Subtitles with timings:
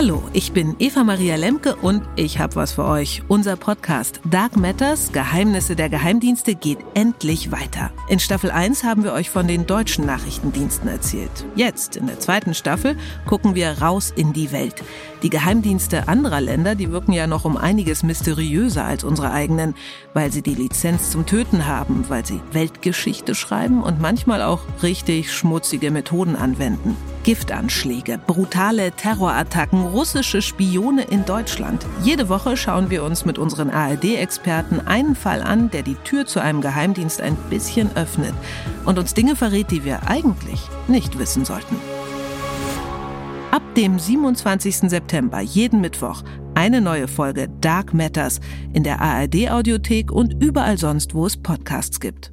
[0.00, 3.24] Hallo, ich bin Eva Maria Lemke und ich habe was für euch.
[3.26, 7.90] Unser Podcast Dark Matters, Geheimnisse der Geheimdienste geht endlich weiter.
[8.08, 11.32] In Staffel 1 haben wir euch von den deutschen Nachrichtendiensten erzählt.
[11.56, 14.76] Jetzt, in der zweiten Staffel, gucken wir raus in die Welt.
[15.24, 19.74] Die Geheimdienste anderer Länder, die wirken ja noch um einiges mysteriöser als unsere eigenen,
[20.14, 25.32] weil sie die Lizenz zum Töten haben, weil sie Weltgeschichte schreiben und manchmal auch richtig
[25.32, 26.96] schmutzige Methoden anwenden.
[27.28, 31.84] Giftanschläge, brutale Terrorattacken, russische Spione in Deutschland.
[32.02, 36.40] Jede Woche schauen wir uns mit unseren ARD-Experten einen Fall an, der die Tür zu
[36.40, 38.32] einem Geheimdienst ein bisschen öffnet
[38.86, 41.76] und uns Dinge verrät, die wir eigentlich nicht wissen sollten.
[43.50, 44.88] Ab dem 27.
[44.88, 46.22] September jeden Mittwoch
[46.54, 48.40] eine neue Folge Dark Matters
[48.72, 52.32] in der ARD Audiothek und überall sonst, wo es Podcasts gibt.